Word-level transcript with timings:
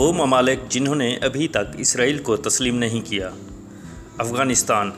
وہ 0.00 0.12
ممالک 0.12 0.70
جنہوں 0.70 0.94
نے 0.94 1.16
ابھی 1.16 1.48
تک 1.48 1.76
اسرائیل 1.78 2.18
کو 2.18 2.36
تسلیم 2.36 2.76
نہیں 2.76 3.00
کیا۔ 3.00 3.30
افغانستان۔ 4.18 4.90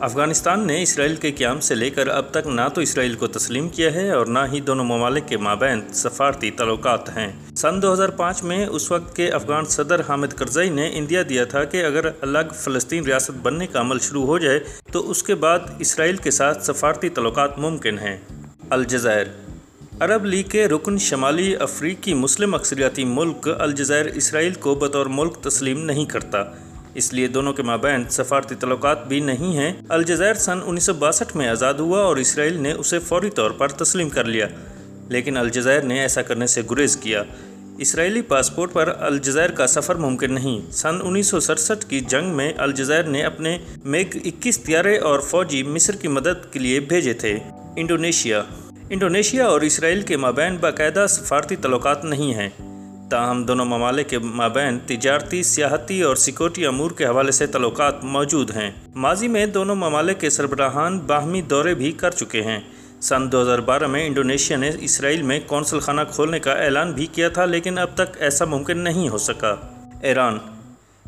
افغانستان 0.00 0.66
نے 0.66 0.82
اسرائیل 0.82 1.16
کے 1.16 1.32
قیام 1.32 1.60
سے 1.60 1.74
لے 1.74 1.90
کر 1.90 2.08
اب 2.08 2.24
تک 2.30 2.46
نہ 2.46 2.60
تو 2.74 2.80
اسرائیل 2.80 3.14
کو 3.14 3.26
تسلیم 3.26 3.68
کیا 3.68 3.94
ہے 3.94 4.10
اور 4.10 4.26
نہ 4.26 4.38
ہی 4.52 4.60
دونوں 4.60 4.84
ممالک 4.84 5.28
کے 5.28 5.36
مابین 5.36 5.80
سفارتی 5.92 6.50
تعلقات 6.50 7.08
ہیں۔ 7.08 7.32
سن 7.56 7.82
دو 7.82 7.92
ہزار 7.92 8.08
پانچ 8.08 8.42
میں 8.42 8.66
اس 8.66 8.92
وقت 8.92 9.16
کے 9.16 9.28
افغان 9.28 9.64
صدر 9.64 10.00
حامد 10.08 10.26
کرزئی 10.26 10.70
نے 10.70 10.90
اندیا 10.94 11.22
دیا 11.28 11.44
تھا 11.44 11.64
کہ 11.64 11.84
اگر 11.84 12.10
الگ 12.20 12.54
فلسطین 12.54 13.04
ریاست 13.04 13.30
بننے 13.30 13.66
کا 13.66 13.80
عمل 13.80 13.98
شروع 13.98 14.26
ہو 14.26 14.38
جائے 14.38 14.60
تو 14.92 15.10
اس 15.10 15.22
کے 15.22 15.34
بعد 15.34 15.58
اسرائیل 15.78 16.16
کے 16.16 16.30
ساتھ 16.30 16.64
سفارتی 16.64 17.08
تعلقات 17.08 17.58
ممکن 17.58 17.98
ہیں۔ 17.98 18.16
الجزائر۔ 18.70 19.26
عرب 20.04 20.24
لیگ 20.24 20.42
کے 20.42 20.68
رکن 20.68 20.98
شمالی 20.98 21.56
افریقی 21.56 22.14
مسلم 22.14 22.54
اکثریتی 22.54 23.04
ملک 23.04 23.48
الجزائر 23.58 24.06
اسرائیل 24.06 24.52
کو 24.52 24.74
بطور 24.74 25.06
ملک 25.06 25.34
تسلیم 25.34 25.84
نہیں 25.84 26.04
کرتا۔ 26.04 26.44
اس 26.94 27.12
لیے 27.12 27.26
دونوں 27.26 27.52
کے 27.52 27.62
مابین 27.62 28.04
سفارتی 28.08 28.54
تعلقات 28.54 29.08
بھی 29.08 29.20
نہیں 29.20 29.56
ہیں۔ 29.56 29.72
الجزائر 29.88 30.34
سن 30.34 30.58
انیس 30.64 30.84
سو 30.84 30.92
باسٹھ 30.94 31.36
میں 31.36 31.48
آزاد 31.48 31.74
ہوا 31.74 32.00
اور 32.00 32.16
اسرائیل 32.16 32.62
نے 32.62 32.72
اسے 32.72 32.98
فوری 32.98 33.30
طور 33.30 33.50
پر 33.50 33.68
تسلیم 33.68 34.08
کر 34.08 34.24
لیا۔ 34.24 34.46
لیکن 35.08 35.36
الجزائر 35.36 35.80
نے 35.80 36.00
ایسا 36.00 36.22
کرنے 36.22 36.46
سے 36.46 36.62
گریز 36.70 36.96
کیا۔ 36.96 37.22
اسرائیلی 37.78 38.22
پاسپورٹ 38.22 38.72
پر 38.72 38.92
الجزائر 38.98 39.50
کا 39.50 39.66
سفر 39.66 39.94
ممکن 39.94 40.34
نہیں۔ 40.34 40.72
سن 40.72 40.94
انیس 41.02 41.26
سو 41.26 41.40
سڑسٹھ 41.40 41.86
کی 41.86 42.00
جنگ 42.00 42.28
میں 42.28 42.52
الجزائر 42.56 43.02
نے 43.02 43.22
اپنے 43.22 43.58
میگ 43.84 44.04
اکیس 44.24 44.60
طیارے 44.60 44.98
اور 44.98 45.18
فوجی 45.18 45.62
مصر 45.62 45.96
کی 45.96 46.08
مدد 46.08 46.52
کے 46.52 46.58
لیے 46.58 46.80
بھیجے 46.80 47.12
تھے۔ 47.12 47.38
انڈونیشیا 47.76 48.42
انڈونیشیا 48.90 49.46
اور 49.46 49.60
اسرائیل 49.60 50.02
کے 50.02 50.16
مابین 50.16 50.56
باقاعدہ 50.56 51.06
سفارتی 51.08 51.56
تعلقات 51.56 52.04
نہیں 52.04 52.34
ہیں۔ 52.34 52.48
تاہم، 53.10 53.44
دونوں 53.44 53.64
ممالک 53.64 54.08
کے 54.08 54.18
مابین 54.18 54.78
تجارتی، 54.86 55.42
سیاحتی 55.42 56.02
اور 56.02 56.16
سیکورٹی 56.16 56.66
امور 56.66 56.90
کے 56.90 57.06
حوالے 57.06 57.32
سے 57.32 57.46
تعلقات 57.46 58.04
موجود 58.04 58.50
ہیں۔ 58.50 58.70
ماضی 58.94 59.28
میں 59.28 59.46
دونوں 59.46 59.76
ممالک 59.76 60.20
کے 60.20 60.30
سربراہان 60.30 60.98
باہمی 60.98 61.42
دورے 61.42 61.74
بھی 61.74 61.92
کر 61.92 62.10
چکے 62.10 62.42
ہیں۔ 62.42 62.60
سن 63.00 63.32
دو 63.32 63.42
ہزار 63.42 63.58
بارہ 63.58 63.86
میں 63.86 64.06
انڈونیشیا 64.06 64.56
نے 64.56 64.70
اسرائیل 64.80 65.22
میں 65.22 65.40
کونسل 65.46 65.80
خانہ 65.80 66.00
کھولنے 66.10 66.38
کا 66.38 66.52
اعلان 66.52 66.92
بھی 66.92 67.06
کیا 67.06 67.28
تھا، 67.28 67.44
لیکن 67.44 67.78
اب 67.78 67.88
تک 67.94 68.16
ایسا 68.18 68.44
ممکن 68.44 68.78
نہیں 68.78 69.08
ہو 69.08 69.18
سکا۔ 69.18 69.56
ایران 70.00 70.38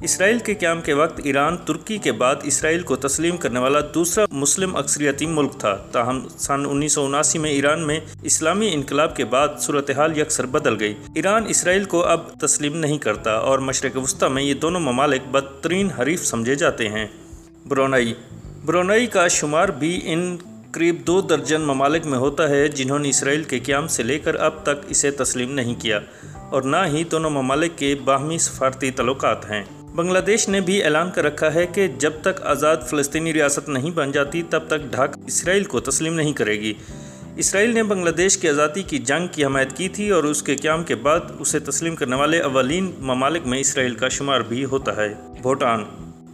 اسرائیل 0.02 0.38
کے 0.38 0.54
قیام 0.54 0.80
کے 0.80 0.92
وقت 0.92 1.20
ایران 1.24 1.56
ترکی 1.56 1.98
کے 1.98 2.12
بعد 2.12 2.36
اسرائیل 2.42 2.82
کو 2.82 2.96
تسلیم 2.96 3.36
کرنے 3.36 3.60
والا 3.60 3.78
دوسرا 3.94 4.24
مسلم 4.30 4.76
اکثریتی 4.76 5.26
ملک 5.26 5.52
تھا۔ 5.58 5.76
تاہم، 5.92 6.28
سن 6.38 6.66
انیس 6.70 6.92
سو 6.92 7.04
اناسی 7.04 7.38
میں 7.38 7.50
ایران 7.50 7.86
میں 7.86 8.00
اسلامی 8.22 8.70
انقلاب 8.72 9.16
کے 9.16 9.24
بعد 9.24 9.48
صورتحال 9.60 10.18
یکسر 10.18 10.46
بدل 10.46 10.80
گئی۔ 10.80 10.94
ایران 11.14 11.44
اسرائیل 11.48 11.84
کو 11.84 12.04
اب 12.04 12.40
تسلیم 12.40 12.76
نہیں 12.76 12.98
کرتا 12.98 13.30
اور 13.30 13.58
مشرق 13.58 13.96
وسطی 13.96 14.28
میں 14.28 14.42
یہ 14.42 14.54
دونوں 14.54 14.80
ممالک 14.80 15.28
بدترین 15.30 15.90
حریف 15.90 16.24
سمجھے 16.24 16.54
جاتے 16.54 16.88
ہیں۔ 16.88 17.06
برونائی۔ 17.68 18.14
برونائی 18.64 19.06
کا 19.06 19.28
شمار 19.28 19.68
بھی 19.68 20.00
ان 20.04 20.36
قریب 20.70 21.06
دو 21.06 21.20
درجن 21.20 21.60
ممالک 21.60 22.06
میں 22.06 22.18
ہوتا 22.18 22.48
ہے 22.48 22.68
جنہوں 22.68 22.98
نے 22.98 23.08
اسرائیل 23.08 23.44
کے 23.44 23.58
قیام 23.58 23.86
سے 23.86 24.02
لے 24.02 24.18
کر 24.18 24.34
اب 24.34 24.52
تک 24.62 24.84
اسے 24.88 25.10
تسلیم 25.10 25.52
نہیں 25.52 25.74
کیا۔ 25.74 26.00
اور 26.50 26.62
نہ 26.62 26.76
ہی 26.86 27.04
دونوں 27.04 27.30
ممالک 27.30 27.78
کے 27.78 27.94
باہمی 28.04 28.38
سفارتی 28.38 28.90
تعلقات 28.90 29.50
ہیں۔ 29.50 29.62
بنگلہ 29.96 30.18
دیش 30.18 30.48
نے 30.48 30.60
بھی 30.60 30.84
اعلان 30.84 31.10
کر 31.10 31.24
رکھا 31.24 31.54
ہے 31.54 31.66
کہ 31.66 31.86
جب 31.86 32.12
تک 32.20 32.42
آزاد 32.42 32.76
فلسطینی 32.90 33.32
ریاست 33.32 33.68
نہیں 33.68 33.90
بن 33.90 34.12
جاتی، 34.12 34.42
تب 34.50 34.60
تک 34.66 34.80
ڈھاک 34.90 35.18
اسرائیل 35.26 35.64
کو 35.64 35.80
تسلیم 35.80 36.14
نہیں 36.14 36.32
کرے 36.32 36.60
گی۔ 36.60 36.74
اسرائیل 37.36 37.74
نے 37.74 37.82
بنگلہ 37.82 38.10
دیش 38.10 38.38
کی 38.38 38.48
آزادی 38.48 38.82
کی 38.82 38.98
جنگ 38.98 39.26
کی 39.32 39.44
حمایت 39.44 39.72
کی 39.72 39.88
تھی 39.88 40.10
اور 40.10 40.24
اس 40.24 40.42
کے 40.42 40.56
قیام 40.56 40.84
کے 40.84 40.94
بعد 40.94 41.20
اسے 41.38 41.58
تسلیم 41.58 41.94
کرنے 41.94 42.16
والے 42.16 42.40
اولین 42.40 42.92
ممالک 42.98 43.46
میں 43.46 43.58
اسرائیل 43.58 43.94
کا 43.94 44.08
شمار 44.08 44.40
بھی 44.40 44.64
ہوتا 44.64 44.96
ہے۔ 44.96 45.14
بھوٹان۔ 45.42 45.84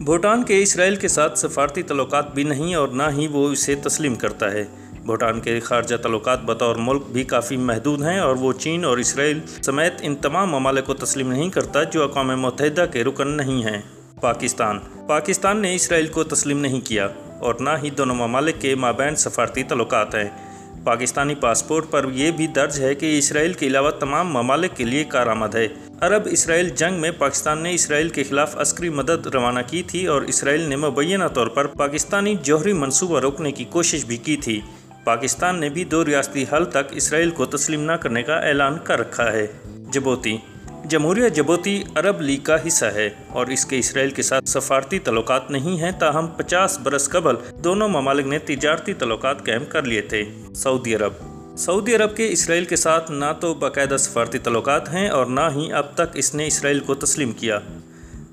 بھوٹان 0.05 0.43
کے 0.43 0.63
اسرائیل 0.63 0.97
کے 0.97 1.09
ساتھ 1.09 1.39
سفارتی 1.39 1.83
تعلقات 1.83 2.35
بھی 2.35 2.43
نہیں 2.43 2.75
اور 2.75 2.89
نہ 2.89 3.03
ہی 3.17 3.27
وہ 3.27 3.49
اسے 3.49 3.75
تسلیم 3.75 4.15
کرتا 4.15 4.53
ہے۔ 4.53 4.65
بھوٹان 5.07 5.41
کے 5.41 5.61
خارجہ 5.61 5.97
تعلقات 5.97 6.45
بطور 6.45 6.77
ملک 6.79 7.03
بھی 7.07 7.25
کافی 7.25 7.57
محدود 7.57 8.03
ہیں 8.03 8.19
اور 8.19 8.37
وہ 8.37 8.53
چین 8.53 8.85
اور 8.85 8.99
اسرائیل 8.99 9.41
سمیت 9.63 9.93
ان 10.01 10.17
تمام 10.17 10.51
ممالک 10.51 10.87
کو 10.87 10.95
تسلیم 10.95 11.33
نہیں 11.33 11.49
کرتا 11.49 11.83
جو 11.83 12.05
اقوام 12.05 12.27
متحدہ 12.27 12.85
کے 12.93 13.05
رکن 13.05 13.29
نہیں 13.29 13.65
ہیں۔ 13.65 13.83
پاکستان۔ 14.21 14.79
پاکستان 15.07 15.57
نے 15.57 15.75
اسرائیل 15.75 16.07
کو 16.07 16.25
تسلیم 16.25 16.59
نہیں 16.59 16.81
کیا 16.81 17.09
اور 17.41 17.55
نہ 17.61 17.71
ہی 17.83 17.91
دونوں 17.91 18.15
ممالک 18.15 18.55
کے 18.61 18.75
مابین 18.75 19.17
سفارتی 19.17 19.63
تعلقات 19.63 20.15
ہیں۔ 20.15 20.53
پاکستانی 20.85 21.35
پاسپورٹ 21.35 21.91
پر 21.91 22.07
یہ 22.13 22.31
بھی 22.31 22.47
درج 22.47 22.81
ہے 22.81 22.95
کہ 22.95 23.19
اسرائیل 23.19 23.53
کے 23.53 23.67
علاوہ 23.67 23.91
تمام 23.91 24.29
ممالک 24.29 24.77
کے 24.77 24.85
لیے 24.85 25.05
کارآمد 25.05 25.55
ہے۔ 25.55 25.69
عرب 26.01 26.23
اسرائیل 26.31 26.69
جنگ 26.69 27.01
میں 27.01 27.11
پاکستان 27.11 27.59
نے 27.59 27.75
اسرائیل 27.75 28.09
کے 28.09 28.25
خلاف 28.25 28.57
عسکری 28.57 28.89
مدد 28.89 29.27
روانہ 29.27 29.59
کی 29.67 29.83
تھی 29.83 30.07
اور 30.07 30.23
اسرائیل 30.23 30.61
نے 30.61 30.77
مبینہ 30.77 31.25
طور 31.35 31.47
پر 31.47 31.67
پاکستانی 31.67 32.35
جوہری 32.43 32.73
منصوبہ 32.73 33.21
روکنے 33.21 33.53
کی 33.53 33.65
کوشش 33.65 34.05
بھی 34.05 34.17
کی 34.17 34.37
تھی۔ 34.37 34.61
پاکستان 35.05 35.61
نے 35.61 35.69
بھی 35.69 35.85
دو 35.85 36.05
ریاستی 36.05 36.45
حل 36.53 36.65
تک 36.65 36.85
اسرائیل 36.91 37.31
کو 37.31 37.47
تسلیم 37.47 37.83
نہ 37.83 37.93
کرنے 37.93 38.23
کا 38.23 38.35
اعلان 38.35 38.79
کر 38.85 38.99
رکھا 38.99 39.33
ہے۔ 39.33 39.47
جبوتی۔ 39.93 40.37
جمہوریہ 40.85 41.29
جبوتی 41.29 41.83
عرب 41.95 42.21
لیگ 42.21 42.39
کا 42.43 42.57
حصہ 42.67 42.85
ہے 42.85 43.11
اور 43.29 43.47
اس 43.47 43.67
کے 43.67 43.79
اسرائیل 43.79 44.11
کے 44.11 44.23
ساتھ 44.23 44.49
سفارتی 44.49 44.99
تعلقات 44.99 45.51
نہیں 45.51 45.77
ہیں 45.77 45.91
تاہم 45.91 46.27
پچاس 46.27 46.79
برس 46.79 47.09
قبل 47.09 47.35
دونوں 47.65 47.89
ممالک 47.89 48.27
نے 48.27 48.39
تجارتی 48.39 48.95
تعلقات 48.95 49.47
قائم 49.47 49.65
کر 49.65 49.83
لیے 49.83 50.01
تھے۔ 50.01 50.25
سعودی 50.55 50.95
عرب۔ 50.95 51.13
سعودی 51.59 51.97
عرب 51.97 52.17
کے 52.17 52.33
اسرائیل 52.33 52.65
کے 52.65 52.77
ساتھ 52.77 53.11
نہ 53.11 53.25
تو 53.41 53.55
باقاعدہ 53.55 53.97
سفارتی 53.97 54.39
تعلقات 54.39 54.93
ہیں 54.93 55.09
اور 55.09 55.27
نہ 55.27 55.49
ہی 55.55 55.73
اب 55.73 55.95
تک 55.95 56.07
اس 56.15 56.35
نے 56.35 56.47
اسرائیل 56.47 56.81
کو 56.81 56.95
تسلیم 56.95 57.33
کیا۔ 57.33 57.59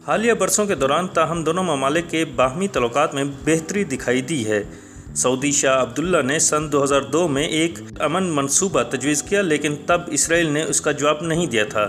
حالیہ 0.07 0.33
برسوں 0.33 0.65
کے 0.65 0.75
دوران 0.75 1.07
تاہم 1.07 1.43
دونوں 1.43 1.63
ممالک 1.63 2.11
کے 2.11 2.25
باہمی 2.25 2.67
تعلقات 2.67 3.13
میں 3.13 3.23
بہتری 3.45 3.83
دکھائی 3.83 4.21
دی 4.21 4.47
ہے۔ 4.47 4.63
سعودی 5.19 5.51
شاہ 5.51 5.81
عبداللہ 5.81 6.21
نے 6.21 6.39
سن 6.39 6.71
دو 6.71 6.83
ہزار 6.83 7.01
دو 7.01 7.27
میں 7.27 7.43
ایک 7.43 7.79
امن 7.99 8.23
منصوبہ 8.23 8.83
تجویز 8.83 9.23
کیا، 9.23 9.41
لیکن 9.41 9.75
تب 9.85 10.01
اسرائیل 10.07 10.49
نے 10.49 10.63
اس 10.63 10.81
کا 10.81 10.91
جواب 10.91 11.21
نہیں 11.21 11.45
دیا 11.45 11.63
تھا۔ 11.63 11.87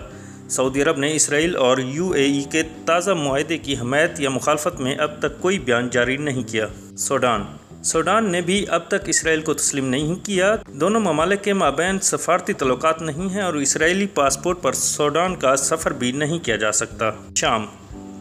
سعودی 0.50 0.82
عرب 0.82 0.98
نے 0.98 1.14
اسرائیل 1.14 1.56
اور 1.56 1.78
یو 1.78 2.10
اے 2.10 2.22
ای 2.22 2.42
کے 2.50 2.62
تازہ 2.86 3.10
معاہدے 3.10 3.58
کی 3.58 3.76
حمایت 3.80 4.20
یا 4.20 4.30
مخالفت 4.30 4.80
میں 4.80 4.94
اب 4.96 5.18
تک 5.18 5.41
کوئی 5.41 5.58
بیان 5.58 5.88
جاری 5.91 6.16
نہیں 6.16 6.42
کیا۔ 6.42 6.66
سوڈان 6.98 7.44
سوڈان 7.84 8.30
نے 8.32 8.41
بھی 8.41 8.64
اب 8.68 8.88
تک 8.88 9.08
اسرائیل 9.08 9.41
کو 9.41 9.54
تسلیم 9.54 9.88
نہیں 9.88 10.14
کیا۔ 10.24 10.54
دونوں 10.72 11.00
ممالک 11.00 11.44
کے 11.44 11.52
مابین 11.54 12.00
سفارتی 12.00 12.52
تعلقات 12.52 13.02
نہیں 13.02 13.28
ہیں 13.28 13.42
اور 13.42 13.54
اسرائیلی 13.54 14.06
پاسپورٹ 14.06 14.62
پر 14.62 14.72
سوڈان 14.72 15.36
کا 15.36 15.56
سفر 15.56 15.92
بھی 15.92 16.12
نہیں 16.12 16.38
کیا 16.38 16.56
جا 16.56 16.72
سکتا۔ 16.72 17.10
شام 17.36 17.66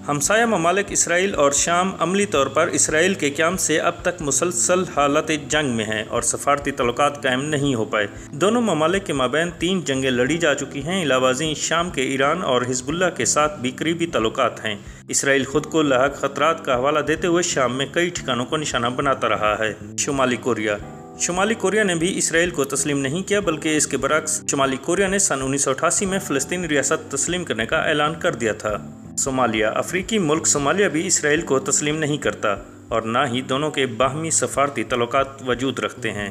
ہمسایہ 0.10 0.46
ممالک 0.46 0.86
اسرائیل 0.90 1.36
اور 1.36 1.52
شام 1.52 1.92
عملی 2.00 2.26
طور 2.26 2.48
پر 2.48 2.68
اسرائیل 2.68 3.14
کے 3.14 3.30
قیام 3.30 3.58
سے 3.58 3.80
اب 3.80 3.94
تک 4.02 4.22
مسلسل 4.22 4.84
حالت 4.96 5.32
جنگ 5.48 5.70
میں 5.70 5.86
ہیں 5.86 6.04
اور 6.08 6.22
سفارتی 6.22 6.72
تعلقات 6.72 7.24
قائم 7.24 7.46
نہیں 7.46 7.76
ہو 7.76 7.86
پائے۔ 7.86 8.08
دونوں 8.32 8.62
ممالک 8.62 9.06
کے 9.06 9.14
مابین 9.14 9.50
تین 9.60 9.82
جنگیں 9.82 10.12
لڑی 10.12 10.38
جا 10.38 10.56
چکی 10.56 10.84
ہیں۔ 10.84 11.04
علاوہ 11.04 11.34
شام 11.56 11.90
کے 11.90 12.02
ایران 12.02 12.42
اور 12.42 12.62
حزب 12.62 12.88
اللہ 12.88 13.06
کے 13.18 13.26
ساتھ 13.26 13.60
بھی 13.60 13.72
قریبی 13.72 14.06
تعلقات 14.06 14.66
ہیں۔ 14.66 14.76
اسرائیل 15.08 15.44
خود 15.44 15.66
کو 15.66 15.82
لاحق 15.82 16.16
خطرات 16.16 16.66
کا 16.66 16.76
حوالہ 16.76 17.00
دیتے 17.00 17.28
ہوئے 17.28 17.44
شام 17.44 17.78
میں 17.78 17.86
کئی 17.92 18.10
ٹھکانوں 18.10 18.46
کو 18.46 18.58
نشانہ 18.58 18.88
بناتا 18.88 19.30
رہا 19.30 19.56
ہے۔ 19.60 19.74
شمالی 19.98 20.36
کوریا۔ 20.36 20.78
شمالی 21.20 21.56
کوریا 21.56 21.84
نے 21.84 21.96
بھی 21.96 22.18
اسرائیل 22.18 22.50
کو 22.50 22.64
تسلیم 22.64 23.00
نہیں 23.00 23.24
کیا، 23.24 23.40
بلکہ 23.40 23.78
اس 23.78 23.88
کے 23.88 23.98
برعکس 23.98 24.44
شمالی 24.52 24.78
کوریا 24.78 25.08
نے 25.08 25.20
سن 25.20 25.42
انیس 25.42 25.62
سو 25.62 25.70
اٹھاسی 25.70 26.06
میں 26.06 26.20
فلسطین 26.20 26.66
ریاست 26.66 27.12
تسلیم 27.12 27.44
کرنے 27.44 27.66
کا 27.66 27.78
اعلان 27.78 28.14
کر 28.20 28.36
دیا 28.36 28.54
تھا۔ 28.54 28.78
صومالیہ 29.20 29.66
افریقی 29.66 30.20
ملک 30.20 30.48
صومالیہ 30.48 30.88
بھی 30.88 31.08
اسرائیل 31.08 31.42
کو 31.42 31.60
تسلیم 31.60 31.98
نہیں 31.98 32.18
کرتا 32.18 32.56
اور 32.88 33.02
نہ 33.02 33.18
ہی 33.32 33.42
دونوں 33.42 33.72
کے 33.72 33.86
باہمی 33.86 34.30
سفارتی 34.30 34.84
تعلقات 34.84 35.28
وجود 35.48 35.80
رکھتے 35.80 36.12
ہیں۔ 36.12 36.30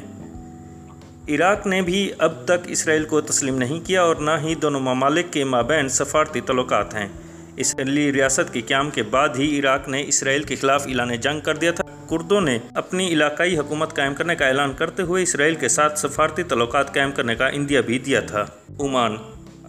عراق 1.29 1.67
نے 1.67 1.81
بھی 1.81 2.11
اب 2.17 2.45
تک 2.45 2.67
اسرائیل 2.67 3.05
کو 3.05 3.21
تسلیم 3.21 3.57
نہیں 3.57 3.79
کیا 3.79 4.01
اور 4.01 4.15
نہ 4.15 4.31
ہی 4.43 4.55
دونوں 4.55 4.79
ممالک 4.79 5.33
کے 5.33 5.43
مابین 5.43 5.89
سفارتی 5.89 6.41
تعلقات 6.41 6.93
ہیں۔ 6.93 7.07
اسرائیلی 7.57 8.13
ریاست 8.13 8.53
کے 8.53 8.61
قیام 8.61 8.89
کے 8.89 9.03
بعد 9.03 9.29
ہی 9.39 9.59
عراق 9.59 9.89
نے 9.89 10.03
اسرائیل 10.07 10.43
کے 10.43 10.55
خلاف 10.55 10.87
اعلان 10.87 11.15
جنگ 11.15 11.39
کر 11.39 11.55
دیا 11.55 11.71
تھا۔ 11.71 11.83
کردوں 12.09 12.41
نے 12.41 12.57
اپنی 12.73 13.07
علاقائی 13.07 13.57
حکومت 13.57 13.95
قائم 13.95 14.13
کرنے 14.13 14.35
کا 14.35 14.47
اعلان 14.47 14.73
کرتے 14.73 15.03
ہوئے 15.03 15.23
اسرائیل 15.23 15.55
کے 15.55 15.67
ساتھ 15.67 15.99
سفارتی 15.99 16.43
تعلقات 16.43 16.93
قائم 16.93 17.11
کرنے 17.11 17.35
کا 17.35 17.47
اندیا 17.47 17.81
بھی 17.81 17.99
دیا 17.99 18.19
تھا۔ 18.19 18.45
عمان 18.79 19.17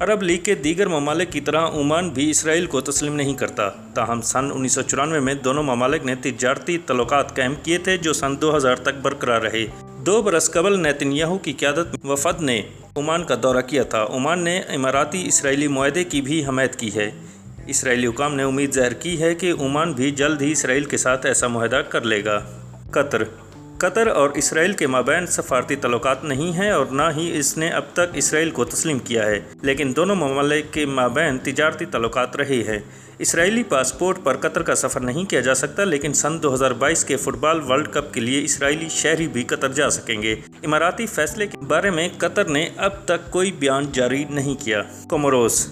عرب 0.01 0.23
لیگ 0.23 0.39
کے 0.39 0.55
دیگر 0.55 0.87
ممالک 0.87 1.33
کی 1.33 1.41
طرح 1.41 1.67
عمان 1.67 2.09
بھی 2.09 2.31
اسرائیل 2.31 2.67
کو 2.67 2.81
تسلیم 2.81 3.15
نہیں 3.15 3.35
کرتا۔ 3.35 3.69
تاہم 3.95 4.21
سن 4.21 4.51
انیس 4.55 4.73
سو 4.73 4.83
چورانوے 4.83 5.21
میں 5.21 5.35
دونوں 5.35 5.63
ممالک 5.63 6.05
نے 6.05 6.15
تجارتی 6.15 6.79
تعلقات 6.79 7.37
قائم 7.37 7.55
کیے 7.63 7.79
تھے 7.79 7.97
جو 7.97 8.13
سن 8.13 8.41
دو 8.41 8.57
ہزار 8.57 8.77
تک 8.77 8.95
برقرار 9.03 9.41
رہے۔ 9.41 9.67
دو 10.07 10.23
برس 10.23 10.51
قبل 10.51 10.81
نیتنیاہو 10.81 11.39
کی 11.39 11.53
قیادت 11.53 12.07
وفد 12.07 12.43
نے 12.43 12.63
عمان 12.97 13.25
کا 13.25 13.35
دورہ 13.43 13.61
کیا 13.61 13.83
تھا۔ 13.83 14.07
عمان 14.11 14.45
نے 14.45 14.59
اماراتی 14.59 15.29
اسرائیلی 15.29 15.69
معاہدے 15.69 16.05
کی 16.05 16.21
بھی 16.21 16.47
حمایت 16.47 16.77
کی 16.77 16.91
ہے۔ 16.95 17.11
اسرائیلی 17.67 18.07
حکام 18.07 18.35
نے 18.35 18.43
امید 18.43 18.75
ظاہر 18.75 18.93
کی 18.93 19.23
ہے 19.23 19.35
کہ 19.35 19.53
عمان 19.61 19.93
بھی 19.93 20.11
جلد 20.11 20.43
ہی 20.43 20.53
اسرائیل 20.53 20.85
کے 20.85 20.97
ساتھ 20.97 21.27
ایسا 21.27 21.47
معاہدہ 21.47 21.83
کر 21.89 22.03
لے 22.03 22.25
گا۔ 22.25 22.41
قطر 22.91 23.25
قطر 23.81 24.07
اور 24.07 24.31
اسرائیل 24.35 24.73
کے 24.73 24.87
مابین 24.87 25.27
سفارتی 25.27 25.77
تعلقات 25.77 26.25
نہیں 26.25 26.53
ہیں 26.53 26.71
اور 26.71 26.87
نہ 26.87 27.03
ہی 27.17 27.31
اس 27.39 27.57
نے 27.59 27.69
اب 27.69 27.85
تک 27.93 28.17
اسرائیل 28.21 28.51
کو 28.51 28.65
تسلیم 28.65 28.99
کیا 28.99 29.27
ہے، 29.27 29.41
لیکن 29.63 29.93
دونوں 29.97 30.17
ممالک 30.17 30.73
کے 30.75 30.85
مابین 30.87 31.39
تجارتی 31.39 31.85
تعلقات 31.85 32.37
رہے 32.37 32.63
ہیں 32.69 32.79
اسرائیلی 33.19 33.63
پاسپورٹ 33.63 34.19
پر 34.25 34.37
قطر 34.37 34.63
کا 34.63 34.75
سفر 34.75 35.01
نہیں 35.01 35.25
کیا 35.25 35.41
جا 35.41 35.55
سکتا، 35.55 35.85
لیکن 35.85 36.13
سن 36.13 36.43
دو 36.43 36.55
ہزار 36.55 36.71
بائیس 36.71 37.05
کے 37.05 37.17
فٹ 37.17 37.37
بال 37.41 37.61
ورلڈ 37.61 37.89
کپ 37.89 38.13
کے 38.15 38.21
لیے 38.21 38.43
اسرائیلی 38.45 38.89
شہری 38.89 39.29
بھی 39.29 39.43
قطر 39.43 39.73
جا 39.73 39.89
سکیں 39.91 40.21
گے۔ 40.23 40.35
اماراتی 40.63 41.07
فیصلے 41.07 41.47
کے 41.47 41.59
بارے 41.69 41.91
میں 41.91 42.09
قطر 42.19 42.49
نے 42.49 42.69
اب 42.77 43.05
تک 43.05 43.31
کوئی 43.31 43.53
بیان 43.53 43.91
جاری 43.93 44.25
نہیں 44.31 44.55
کیا۔ 44.65 44.83
کوموروس 45.09 45.67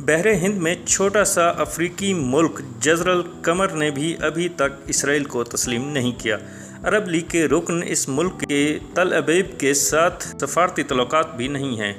بحر 0.00 0.26
ہند 0.42 0.56
میں 0.56 0.74
چھوٹا 0.86 1.24
سا 1.24 1.48
افریقی 1.58 2.12
ملک 2.14 2.60
جزر 2.80 3.08
القمر 3.08 3.72
نے 3.72 3.90
بھی 3.90 4.14
ابھی 4.20 4.48
تک 4.56 4.80
اسرائیل 4.86 5.24
کو 5.24 5.44
تسلیم 5.44 5.88
نہیں 5.88 6.12
کیا۔ 6.20 6.36
عرب 6.82 7.08
لیگ 7.08 7.26
کے 7.28 7.46
رکن 7.46 7.80
اس 7.86 8.08
ملک 8.08 8.40
کے 8.48 8.78
تل 8.94 9.12
ابیب 9.12 9.60
کے 9.60 9.74
ساتھ 9.74 10.28
سفارتی 10.40 10.82
تعلقات 10.82 11.36
بھی 11.36 11.48
نہیں 11.48 11.80
ہیں۔ 11.80 11.92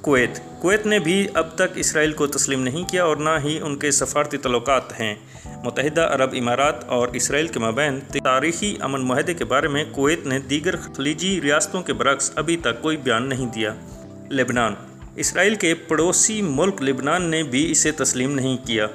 کویت۔ 0.00 0.38
کویت 0.60 0.86
نے 0.86 0.98
بھی 0.98 1.26
اب 1.34 1.54
تک 1.54 1.72
اسرائیل 1.74 2.12
کو 2.12 2.26
تسلیم 2.26 2.62
نہیں 2.62 2.84
کیا 2.84 3.04
اور 3.04 3.16
نہ 3.16 3.30
ہی 3.44 3.58
ان 3.62 3.76
کے 3.76 3.90
سفارتی 3.90 4.36
تعلقات 4.36 5.00
ہیں۔ 5.00 5.14
متحدہ 5.64 6.00
عرب 6.00 6.30
امارات 6.38 6.84
اور 6.84 7.08
اسرائیل 7.12 7.46
کے 7.46 7.58
مابین 7.58 8.00
تاریخی 8.24 8.76
امن 8.80 9.00
معاہدے 9.00 9.34
کے 9.34 9.44
بارے 9.44 9.68
میں 9.68 9.84
کویت 9.92 10.26
نے 10.26 10.38
دیگر 10.38 10.76
خلیجی 10.76 11.40
ریاستوں 11.42 11.82
کے 11.82 11.92
برعکس 11.92 12.32
ابھی 12.34 12.56
تک 12.56 12.82
کوئی 12.82 12.96
بیان 12.96 13.28
نہیں 13.28 13.46
دیا۔ 13.46 13.74
لبنان۔ 14.30 14.74
اسرائیل 15.16 15.54
کے 15.54 15.74
پڑوسی 15.74 16.42
ملک 16.42 16.82
لبنان 16.82 17.22
نے 17.22 17.42
بھی 17.42 17.70
اسے 17.70 17.92
تسلیم 17.92 18.32
نہیں 18.34 18.56
کیا۔ 18.66 18.86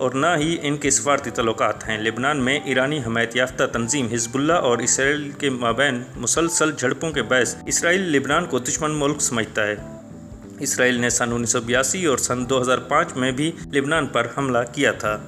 اور 0.00 0.10
نہ 0.10 0.26
ہی 0.36 0.56
ان 0.62 0.76
کے 0.76 0.90
سفارتی 0.90 1.30
تعلقات 1.30 1.88
ہیں۔ 1.88 1.98
لبنان 1.98 2.36
میں 2.36 2.60
ایرانی 2.64 3.00
حمایت 3.06 3.36
یافتہ 3.36 3.64
تنظیم 3.72 4.08
حزب 4.12 4.34
اللہ 4.34 4.52
اور 4.52 4.78
اسرائیل 4.78 5.30
کے 5.38 5.50
مابین 5.50 6.02
مسلسل 6.16 6.72
جھڑپوں 6.72 7.10
کے 7.10 7.22
باعث 7.22 7.54
اسرائیل 7.66 8.00
لبنان 8.00 8.46
کو 8.46 8.58
دشمن 8.58 8.90
ملک 8.90 9.20
سمجھتا 9.20 9.66
ہے۔ 9.66 9.76
اسرائیل 10.60 10.94
نے 10.94 11.10
سن 11.10 11.32
انیس 11.32 11.50
سو 11.50 11.60
بیاسی 11.60 12.04
اور 12.04 12.18
سن 12.18 12.48
دو 12.48 12.60
ہزار 12.60 12.78
پانچ 12.78 13.16
میں 13.16 13.32
بھی 13.32 13.52
لبنان 13.72 14.06
پر 14.06 14.26
حملہ 14.38 14.58
کیا 14.72 14.92
تھا۔ 14.92 15.18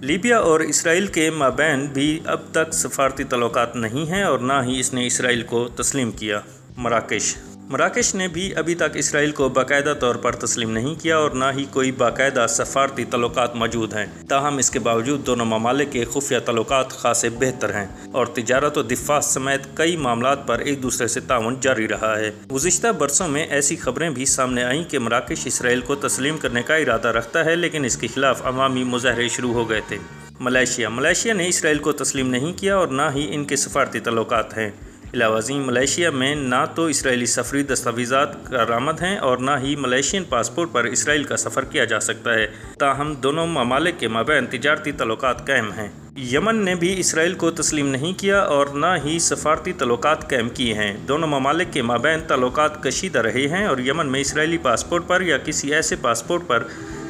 لیبیا 0.00 0.38
اور 0.38 0.60
اسرائیل 0.60 1.06
کے 1.06 1.30
مابین 1.30 1.86
بھی 1.86 2.20
اب 2.24 2.40
تک 2.50 2.74
سفارتی 2.74 3.24
تعلقات 3.24 3.76
نہیں 3.76 4.10
ہیں 4.10 4.22
اور 4.22 4.38
نہ 4.38 4.52
ہی 4.64 4.80
اس 4.80 4.94
نے 4.94 5.06
اسرائیل 5.06 5.42
کو 5.42 5.68
تسلیم 5.68 6.10
کیا۔ 6.10 6.40
مراکش 6.76 7.36
مراکش 7.68 8.14
نے 8.14 8.28
بھی 8.28 8.54
ابھی 8.54 8.74
تک 8.74 8.94
اسرائیل 8.94 9.30
کو 9.30 9.48
باقاعدہ 9.48 9.94
طور 10.00 10.14
پر 10.14 10.32
تسلیم 10.32 10.70
نہیں 10.70 10.94
کیا 10.94 11.16
اور 11.16 11.30
نہ 11.30 11.44
ہی 11.56 11.64
کوئی 11.70 11.92
باقاعدہ 11.92 12.46
سفارتی 12.48 13.04
تعلقات 13.04 13.54
موجود 13.54 13.94
ہیں۔ 13.94 14.06
تاہم، 14.28 14.58
اس 14.58 14.70
کے 14.70 14.78
باوجود 14.78 15.26
دونوں 15.26 15.46
ممالک 15.46 15.92
کے 15.92 16.04
خفیہ 16.04 16.38
تعلقات 16.38 16.90
خاصے 16.90 17.28
بہتر 17.28 17.74
ہیں 17.74 17.86
اور 18.12 18.26
تجارت 18.26 18.78
و 18.78 18.82
دفاع 18.82 19.20
سمیت 19.20 19.76
کئی 19.76 19.96
معاملات 19.96 20.46
پر 20.46 20.58
ایک 20.58 20.82
دوسرے 20.82 21.08
سے 21.08 21.20
تعاون 21.20 21.56
جاری 21.60 21.88
رہا 21.88 22.18
ہے۔ 22.18 22.30
گزشتہ 22.54 22.86
برسوں 22.88 23.28
میں 23.28 23.44
ایسی 23.44 23.76
خبریں 23.76 24.10
بھی 24.10 24.24
سامنے 24.24 24.64
آئیں 24.64 24.84
کہ 24.84 24.98
مراکش 24.98 25.46
اسرائیل 25.46 25.80
کو 25.80 25.94
تسلیم 25.94 26.38
کرنے 26.38 26.62
کا 26.62 26.74
ارادہ 26.74 27.08
رکھتا 27.08 27.44
ہے، 27.44 27.56
لیکن 27.56 27.84
اس 27.84 27.96
کے 27.96 28.06
خلاف 28.14 28.46
عوامی 28.46 28.84
مظاہرے 28.84 29.28
شروع 29.28 29.52
ہو 29.52 29.70
گئے 29.70 29.80
تھے۔ 29.88 29.98
ملائیشیا 30.40 30.88
ملائیشیا 30.88 31.34
نے 31.34 31.48
اسرائیل 31.48 31.78
کو 31.78 31.92
تسلیم 31.92 32.30
نہیں 32.30 32.52
کیا 32.52 32.76
اور 32.76 32.88
نہ 32.88 33.02
ہی 33.14 33.26
ان 33.30 33.44
کے 33.44 33.56
سفارتی 33.56 34.00
تعلقات 34.00 34.56
ہیں۔ 34.58 34.70
علاوہ 35.14 35.36
ازیں 35.36 35.58
ملائیشیا 35.58 36.10
میں 36.10 36.34
نہ 36.34 36.64
تو 36.74 36.84
اسرائیلی 36.84 37.26
سفری 37.26 37.62
دستاویزات 37.62 38.46
کارآمد 38.46 39.02
ہیں 39.02 39.18
اور 39.18 39.38
نہ 39.38 39.50
ہی 39.62 39.76
ملائیشین 39.76 40.24
پاسپورٹ 40.24 40.72
پر 40.72 40.84
اسرائیل 40.84 41.24
کا 41.24 41.36
سفر 41.36 41.64
کیا 41.64 41.84
جا 41.84 42.00
سکتا 42.00 42.34
ہے۔ 42.34 42.46
تاہم، 42.78 43.14
دونوں 43.14 43.46
ممالک 43.46 44.00
کے 44.00 44.08
مابین 44.08 44.46
تجارتی 44.46 44.92
تعلقات 44.92 45.46
قائم 45.46 45.72
ہیں۔ 45.72 45.88
یمن 46.16 46.64
نے 46.64 46.74
بھی 46.74 47.00
اسرائیل 47.00 47.34
کو 47.34 47.50
تسلیم 47.50 47.88
نہیں 47.88 48.12
کیا 48.18 48.40
اور 48.40 48.66
نہ 48.66 48.86
ہی 49.04 49.18
سفارتی 49.18 49.72
تعلقات 49.72 50.30
قائم 50.30 50.48
کیے 50.48 50.74
ہیں۔ 50.74 50.96
دونوں 51.08 51.28
ممالک 51.28 51.72
کے 51.72 51.82
مابین 51.82 52.20
تعلقات 52.20 52.82
کشیدہ 52.82 53.18
رہے 53.18 53.48
ہیں 53.48 53.66
اور 53.66 53.78
یمن 53.78 54.12
میں 54.12 54.20
اسرائیلی 54.20 54.58
پاسپورٹ 54.58 55.06
پر 55.06 55.20
یا 55.20 55.38
کسی 55.38 55.74
ایسے 55.74 55.96
پاسپورٹ 55.96 56.42
پر 56.46 56.62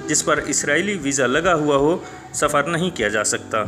جس 0.06 0.24
پر 0.24 0.36
اسرائیلی 0.36 0.98
ویزا 1.02 1.26
لگا 1.26 1.54
ہوا 1.54 1.76
ہو 1.76 1.98
سفر 2.32 2.62
نہیں 2.62 2.90
کیا 2.90 3.08
جا 3.08 3.24
سکتا۔ 3.24 3.64